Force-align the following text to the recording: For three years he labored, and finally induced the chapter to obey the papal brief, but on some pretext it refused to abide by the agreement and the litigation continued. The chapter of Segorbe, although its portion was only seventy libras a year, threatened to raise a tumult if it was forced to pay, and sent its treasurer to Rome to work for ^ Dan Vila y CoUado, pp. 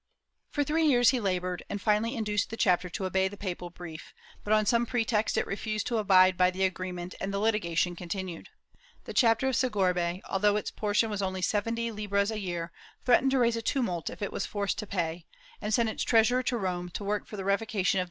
For 0.49 0.63
three 0.63 0.87
years 0.87 1.11
he 1.11 1.19
labored, 1.19 1.61
and 1.69 1.79
finally 1.79 2.15
induced 2.15 2.49
the 2.49 2.57
chapter 2.57 2.89
to 2.89 3.05
obey 3.05 3.27
the 3.27 3.37
papal 3.37 3.69
brief, 3.69 4.15
but 4.43 4.51
on 4.51 4.65
some 4.65 4.87
pretext 4.87 5.37
it 5.37 5.45
refused 5.45 5.85
to 5.85 5.99
abide 5.99 6.37
by 6.37 6.49
the 6.49 6.63
agreement 6.65 7.13
and 7.21 7.31
the 7.31 7.37
litigation 7.37 7.95
continued. 7.95 8.49
The 9.03 9.13
chapter 9.13 9.47
of 9.49 9.55
Segorbe, 9.55 10.21
although 10.27 10.55
its 10.55 10.71
portion 10.71 11.11
was 11.11 11.21
only 11.21 11.43
seventy 11.43 11.91
libras 11.91 12.31
a 12.31 12.39
year, 12.39 12.71
threatened 13.05 13.29
to 13.29 13.37
raise 13.37 13.55
a 13.55 13.61
tumult 13.61 14.09
if 14.09 14.23
it 14.23 14.31
was 14.33 14.47
forced 14.47 14.79
to 14.79 14.87
pay, 14.87 15.27
and 15.61 15.71
sent 15.71 15.87
its 15.87 16.01
treasurer 16.01 16.41
to 16.41 16.57
Rome 16.57 16.89
to 16.93 17.03
work 17.03 17.27
for 17.27 17.35
^ 17.37 17.37
Dan 17.37 17.45
Vila 17.45 17.57
y 17.61 17.65
CoUado, 17.67 17.83
pp. 17.91 17.99